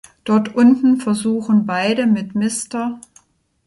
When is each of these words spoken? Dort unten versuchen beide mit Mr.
Dort 0.23 0.55
unten 0.55 0.97
versuchen 0.99 1.67
beide 1.67 2.07
mit 2.07 2.33
Mr. 2.33 2.99